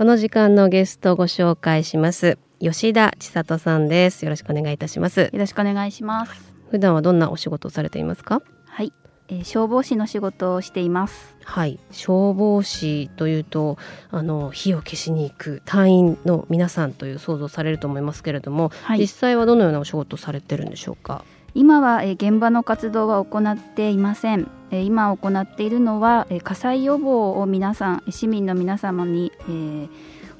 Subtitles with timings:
[0.00, 2.38] この時間のゲストをご紹介します。
[2.58, 4.24] 吉田千里さんです。
[4.24, 5.28] よろしくお願いいたします。
[5.30, 6.54] よろしくお願いします。
[6.70, 8.40] 普段はどんなお仕事をされていますか？
[8.64, 8.94] はい、
[9.28, 11.36] えー、消防士の仕事をしています。
[11.44, 11.78] はい。
[11.90, 13.76] 消防士というと
[14.10, 21.26] あの火を消しに行く隊員の皆さんという想像されると思いますけれども、はい、実際はどのようなお仕事をされてるんでしょうか？
[21.54, 29.88] 今は、えー、現場の活動は行っていません、えー、今行っているのは、えー、火災予防を皆さん市民の皆様に、えー、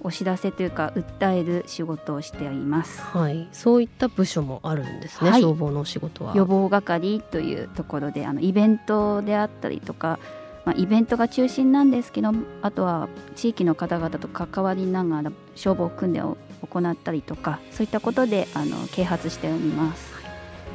[0.03, 3.01] お知らせというか訴える仕事をしています。
[3.03, 5.31] はい、そういった部署もあるんですね。
[5.31, 6.35] はい、消防の仕事は。
[6.37, 10.19] 予防係というところで、あのイベントであったりとか、
[10.65, 16.37] まあ、イベントが中心なんですけど、あとは地域の方々と関わりながら消防訓練を
[16.71, 20.20] 行ったりとか、そういったことであの啓発しております。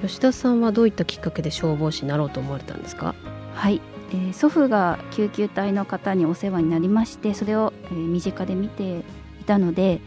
[0.07, 3.15] 吉田さんはどういったきっかけで消防士になろうと思われたんですか？
[3.53, 9.03] はい、えー、祖父が救急隊の方にお世話になりましてそれを、えー、身近で見てい
[9.45, 10.01] たので、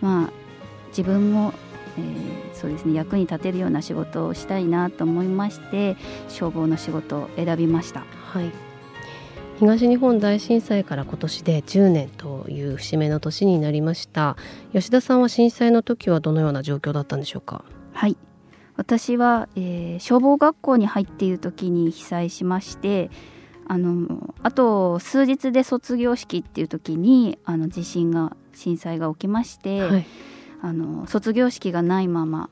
[0.00, 0.30] まあ、
[0.88, 1.52] 自分も、
[1.98, 5.96] えー、そうですね役に立てるような仕事をしたいなと思いまして
[6.28, 8.04] 消防の仕事を選びました。
[8.32, 8.50] はい。
[9.58, 14.38] 東日本大震災から今年で10年という節目の年になりました。
[14.72, 17.64] 吉田さんは震災の時はどのような状況だったんでしょうか？
[17.92, 18.16] はい
[18.80, 23.10] 私は、えー、消防学校に入っている時に被災しまして
[23.66, 30.06] あのあと数日で卒業式っていう時にあの地震が震災が起きまして、はい、
[30.62, 32.48] あの卒業式がないまま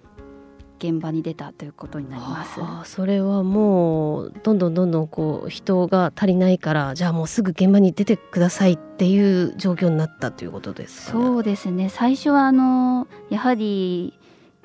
[0.78, 2.60] 現場に出たということになります。
[2.60, 11.88] はあ、それはもうどんどんどんどんこう人が足りないからじゃあもうすぐ現場に出てくださいっていう状況になったということです、ね、そうですね。
[11.88, 14.12] 最初はあのやはり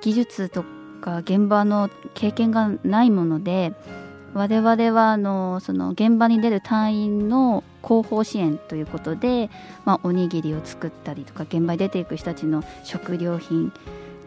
[0.02, 0.66] 技術と
[1.03, 3.74] か現場の経験がないもので
[4.34, 9.50] 我々はあのその現場に出る隊員の後方支援ということで、
[9.84, 13.74] まあ、おにぎりを作ったりとか現場に出ていく人たちの食料品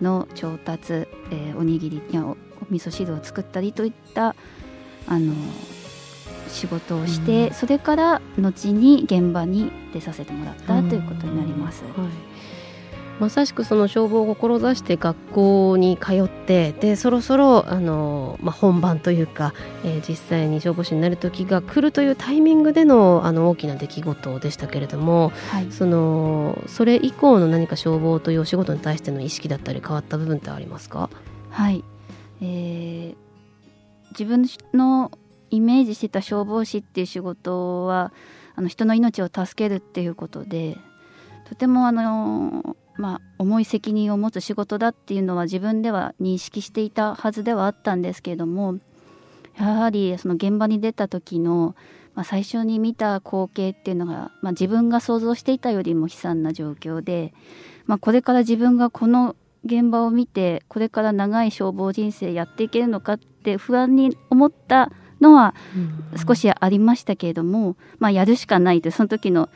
[0.03, 2.37] の調達、えー、おにぎりやお
[2.71, 4.37] 味噌汁を作ったりといった
[5.09, 5.33] あの
[6.49, 11.83] 仕事をして、うん、それから後に現場に出させてもらったということになります。
[11.85, 12.05] うん。
[12.05, 12.13] はい
[13.19, 19.55] まさしくその消防を志して学校に通ってでそろそろあの、まあ、本番というか、
[19.85, 31.09] えー、実際に消防士になる時が来るというタイミングでのあの大きな出来事でしたけれども、はい、そのそれ以降の何か消防というお仕事に対しての意識だったり変わった部分ってありますか？
[31.49, 31.83] はい、
[32.43, 33.17] えー、
[34.11, 35.11] 自分の
[35.51, 38.13] イメージしてた消防士っていう仕事は
[38.57, 40.77] あの人の命を助けるっていうことで
[41.49, 48.79] とてもあのまあ、重い責任を持つ仕事だっていうのは自分では認識していたはずではあったんですけれども
[49.59, 51.75] やはりその現場に出た時の、
[52.15, 57.33] まあ、最初に見た光景っていうのが、まあ、自分が想像していたよりも悲惨な状況で、
[57.87, 65.55] まあ、これから自分がこの現場を見てこれから長い消防人生やっていけるのかって不安に思ったのは
[66.27, 68.91] 少しありましたけれども、まあ、やるしかないと。
[68.91, 69.49] その時の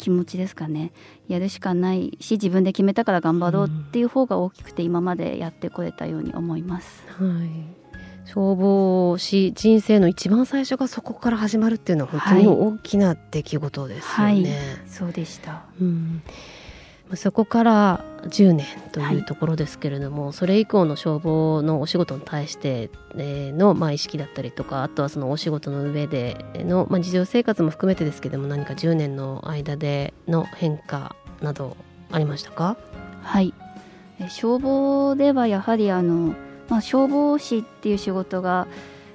[0.00, 0.92] 気持ちですかね。
[1.28, 7.04] やるしかないし自分で決めたから頑張ろうっていう方が大きくて今までやってこれたように思います。
[7.18, 7.80] はい。
[8.24, 14.24] 消防士人生の一番最初がそこから始まるっていうのは本当に大きな出来事ですよね。
[14.24, 14.52] はいはい、
[14.86, 16.22] そうでした、うん
[17.14, 31.76] そこから10年というところですけれども、はい、それ以降の消防のお仕事に対しての、まあ、意識だったりとかあとはそのお仕事の上での、まあ、日常生活も含めてですけども何か10年の間での変化など
[32.12, 32.76] ありましたか？
[33.22, 33.54] はい。
[34.28, 36.34] 消防ではやはりあの、
[36.68, 38.68] まあ、消防士っていう仕事が、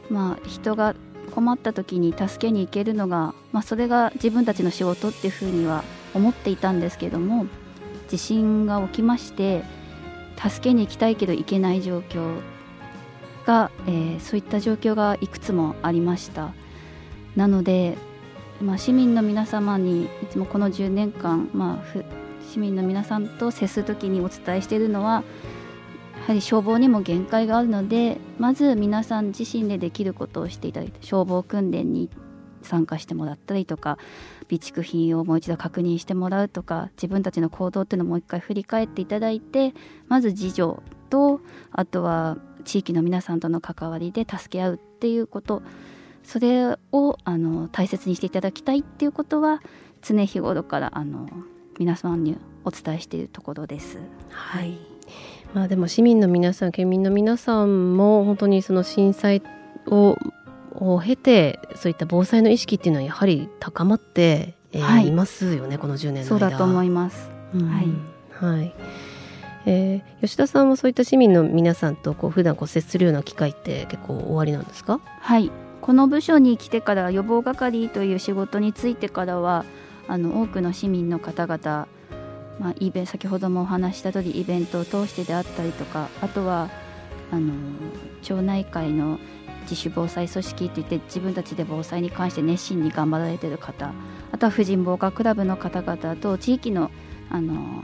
[0.09, 0.95] まあ、人が
[1.33, 5.83] 困った時に助けに行けるのが、まあ、それが自分たちの仕事っていうふうには
[6.13, 7.45] 思っていたんですけども
[8.07, 9.63] 地震が起きまして
[10.37, 12.39] 助けに行きたいけど行けない状況
[13.45, 16.53] が、えー、そういった状況がいくつもありました。
[17.35, 17.97] なので、
[18.61, 22.03] まあ、市民の皆様にいつもこの10年間、まあ、
[22.49, 25.23] 市民の皆さんと接する時にお伝えしているのは
[26.17, 32.15] やはり消防にも限界があるのでまず皆さん自身でできることをしていただいて消防訓練に行
[32.65, 33.97] 参加してもらったりとか
[34.49, 39.73] 備蓄品をもう一度確認してもらうとか自分たちの行動っていうのをもう一回振り返っていただいて
[40.07, 41.41] まず自助と
[41.71, 45.61] あとは地域の皆さんとの関わりで助け合うっていうこと
[46.23, 49.61] それをあの大切にしていただきたいっていうことは
[50.01, 51.27] 常日頃からあの
[51.79, 53.99] 皆さんにお伝えしているところです。
[54.29, 54.77] はい、
[55.53, 59.43] まあ、でも市民の皆さん県民の皆さんも本当にその震災
[59.87, 60.17] を
[60.79, 66.25] を経てそういった防災の意識っていうのはやはり高まって、えーはい、いますよねこの10年の間。
[66.25, 67.87] そうだと思います、うん、はい、
[68.31, 68.73] はい。
[69.67, 74.99] えー、吉田さんはそういった市民の皆さんとこう普段こう接するような機会って結構おありなんですか？
[75.21, 75.51] はい。
[75.81, 79.65] この部署に来てから予防係という仕事についてからは
[80.07, 81.87] あの多くの市民の方々、
[82.59, 86.69] まあ、イベ先ほどもお話した通りイベントを通してであったりとかあとは
[87.31, 87.53] あの
[88.21, 89.19] 町内会の
[89.69, 93.91] 自主防災組織といって自分たちで防災に関して熱心に頑張られている方
[94.31, 96.91] あとは婦人防火クラブの方々と地域の
[97.29, 97.83] あの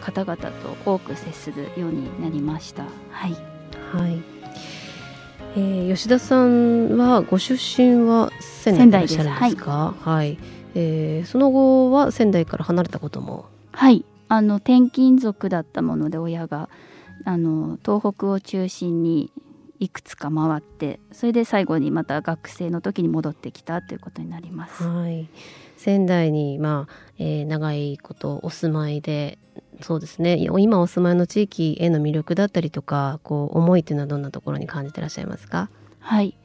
[0.00, 0.50] 方々と
[0.84, 2.84] 多く接するようになりました。
[3.10, 3.32] はい、
[3.92, 4.22] はい
[5.56, 9.94] えー、吉田さんはご出身は仙台でいらっしゃるんですか？
[10.00, 10.38] はい、はい、
[10.74, 13.46] えー、その後は仙台から離れたことも？
[13.72, 16.68] はいあの転勤族だったもので親が
[17.24, 19.32] あの東北を中心に
[19.78, 24.84] いくつか回ってそれで最後にまた学生の時に戻ってきたということになります。
[24.84, 25.28] はい、
[25.76, 29.38] 仙台に、まあえー、長いことお住まいで
[29.82, 30.38] そうですね。
[30.38, 35.68] 今お住まいの地域への魅力だったりとかこう思いというのはどんなところに感じてらっしゃいますか？
[36.00, 36.36] はい。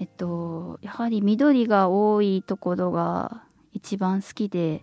[0.00, 3.42] えっとやはり緑が多いところが
[3.74, 4.82] 一番好きで、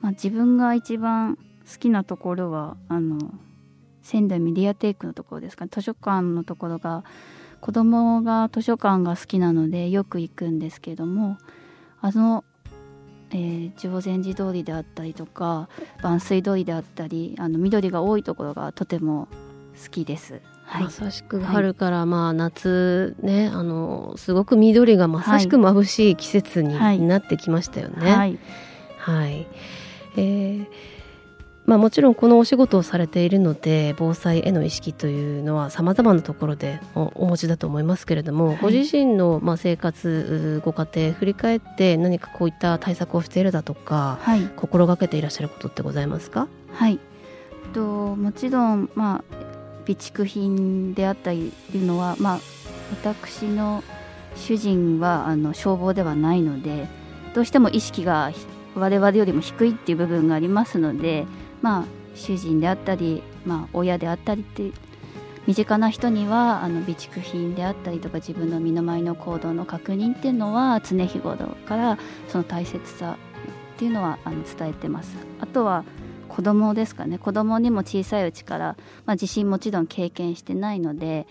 [0.00, 1.36] まあ、自分が一番
[1.70, 3.18] 好きなところはあの
[4.02, 7.04] 仙台メディアテイクのところですか、ね、図書館のところが
[7.62, 11.38] 子供が図書館が好きなのでよく行くんですけども
[12.00, 12.44] あの、
[13.30, 15.68] えー、常禅寺通りであったりとか
[16.02, 19.28] 万水通りであったりあの緑が多いところがとても
[19.82, 20.42] 好きです。
[20.64, 28.10] はい、まさしく春からまあ夏ね、あのすごく緑がまさしく眩しい季節になってきましたよね。
[28.10, 28.38] はい、
[28.98, 29.46] はい、
[30.16, 30.66] えー
[31.64, 46.48] まあ、もちろんこのお仕事をされているので防災への意識というのはさまざまなところでお持ちだと思いますけれども、はい、ご自身のまあ生活ご家庭振り返って何かこういった対策をしているだとか、はい、心がけていらっしゃることってございますか？
[46.72, 46.98] はい。
[47.72, 49.34] ともちろん、まあ、
[49.86, 52.40] 備蓄品であったりというのは、まあ、
[52.90, 53.84] 私の
[54.34, 56.88] 主人はあの消防ではないので
[57.34, 58.32] どうしても意識が
[58.74, 61.24] 我々よりも低いっていう部分がありますので
[61.62, 64.70] まあ、主人であったり、まあ、親であったりって
[65.46, 71.36] 身近な人にはあの備蓄品であったりとか自分の身の回りの行動の確認っていうのは常日頃
[71.66, 71.98] から
[72.28, 73.16] その大切さ
[73.74, 75.16] っていうのはあの伝えてます。
[75.40, 75.84] あとは
[76.28, 81.26] 子供ですかね子供にも小さいうちから、まあ、地震もちろん経験してないので、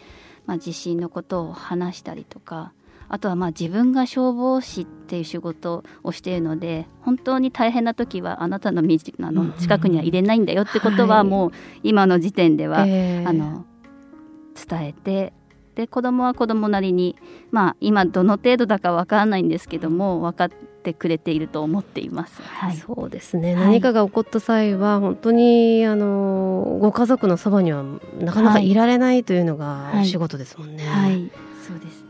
[0.45, 2.71] まあ、地震のことを話したりとか
[3.13, 8.83] あとはまあ自分が消防士っていう仕事をしているので本当に大変な時はあなたのあ
[9.31, 11.51] の近くには入れないんだよってことはもう
[11.83, 13.65] 今の時点では、あの
[14.55, 15.33] 伝えて
[15.75, 17.17] で子供は子供なりに
[17.51, 22.41] まあ今どの程度だかわからないんですけども分かってくれていると思っています。
[22.41, 27.83] はい、そうですね、はい、何かが起こった際は本当にあのご家族のそばには
[28.19, 28.73] なかなかい。
[28.73, 30.85] られないというのがお仕事ですもんね。
[30.85, 31.31] はい、はい、
[31.67, 32.05] そうです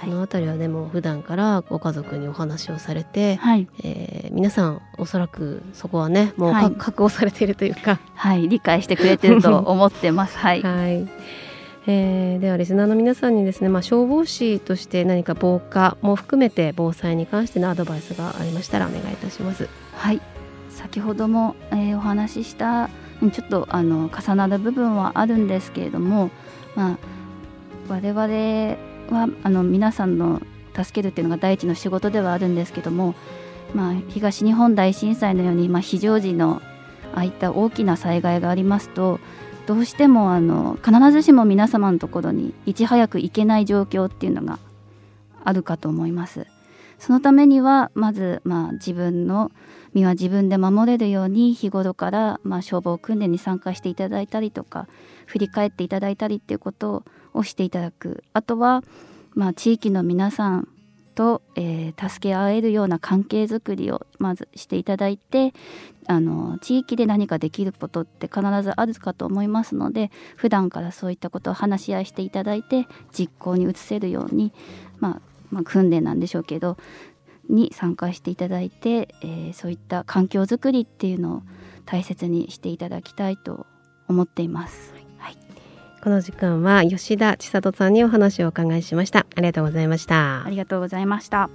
[0.00, 8.48] そのあたりはでも普段からご家族にお話をされて、はい、えー、皆さんおそらくそこはねもう、はい、覚悟されているというかはい。
[8.48, 10.36] 理解してくれてると思ってます。
[10.38, 11.08] はい、はい。
[11.88, 19.68] えー、ではリスナーの皆さんにですね、まあ、消防士として何か防火も含めて防災に関してのアドバイスがありましたらお願いいたします。
[19.94, 20.20] はい。
[20.70, 22.90] 先ほども、えー、お話しした
[23.32, 26.30] ちょっとあの重なる部分はあるんですけれども、
[26.74, 26.98] まあ、
[27.88, 28.76] 我々
[29.10, 30.40] はあの皆さんの
[30.74, 33.14] 助けるっていうのが第一の仕事ではあるんですけども、
[33.74, 36.60] まあ、東日本大震災のように、まあ、非常時の
[37.14, 39.20] ああいった大きな災害がありますと
[39.66, 44.58] どうしてもあの必ずしも皆様のところにいち早く行けない状況っていうのが
[45.44, 46.46] あるかと思います。
[46.98, 49.52] そのためにはまず、まあ、自分の
[49.92, 54.88] 身は自分で守れるように日頃から、まあ、消防訓練に参加していただいたりとか
[55.26, 57.04] 振り返っていただいたりっていうことを
[57.42, 58.82] していただくあとは、
[59.34, 60.68] まあ、地域の皆さん
[61.16, 65.54] と、えー、助け合えるような関係づくりをまずしていただいて
[66.06, 74.52] あの地域で何かできることって必ずあるかと思いますので普段からそういったことを話し合いしていただいて実行に移せるように、
[75.00, 76.76] まあ、まあ訓練なんでしょうけど
[77.48, 81.42] に参加していただいて、えー、そういった環境づくりっていうのを
[81.86, 83.66] 大切にしていただきたいと
[84.08, 84.95] 思っています。
[86.06, 89.26] はい、この時間は吉田千里さんにお話をお伺いしました。
[89.34, 90.44] ありがとうございました。
[90.44, 91.50] ありがとうございました。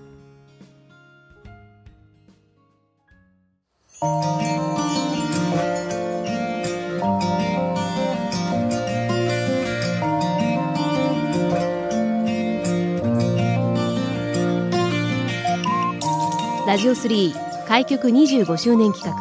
[16.67, 19.15] ラジオ3開局25周年企画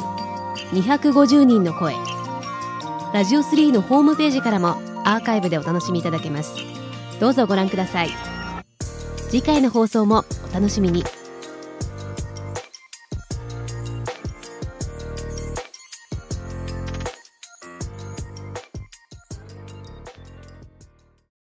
[0.73, 1.95] 250人の声
[3.13, 6.55] ラジオ3のホームページからもアーカイブでお楽しみいただけます。
[7.21, 8.11] どうぞご覧ください。
[9.31, 11.05] 次回の放送もお楽しみに。